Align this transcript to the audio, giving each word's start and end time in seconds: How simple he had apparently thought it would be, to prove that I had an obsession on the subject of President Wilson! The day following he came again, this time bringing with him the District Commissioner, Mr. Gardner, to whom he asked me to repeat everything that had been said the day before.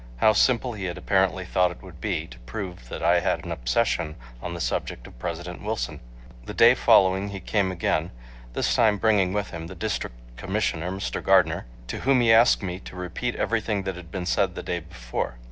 How 0.17 0.33
simple 0.33 0.73
he 0.73 0.85
had 0.85 0.97
apparently 0.97 1.45
thought 1.45 1.69
it 1.69 1.83
would 1.83 2.01
be, 2.01 2.25
to 2.25 2.39
prove 2.39 2.89
that 2.89 3.03
I 3.03 3.19
had 3.19 3.45
an 3.45 3.51
obsession 3.51 4.15
on 4.41 4.55
the 4.55 4.59
subject 4.59 5.05
of 5.05 5.19
President 5.19 5.61
Wilson! 5.61 5.99
The 6.47 6.55
day 6.55 6.73
following 6.73 7.27
he 7.29 7.39
came 7.39 7.71
again, 7.71 8.09
this 8.53 8.73
time 8.73 8.97
bringing 8.97 9.31
with 9.31 9.51
him 9.51 9.67
the 9.67 9.75
District 9.75 10.15
Commissioner, 10.37 10.89
Mr. 10.91 11.23
Gardner, 11.23 11.67
to 11.85 11.99
whom 11.99 12.19
he 12.21 12.33
asked 12.33 12.63
me 12.63 12.79
to 12.79 12.95
repeat 12.95 13.35
everything 13.35 13.83
that 13.83 13.95
had 13.95 14.09
been 14.09 14.25
said 14.25 14.55
the 14.55 14.63
day 14.63 14.79
before. 14.79 15.35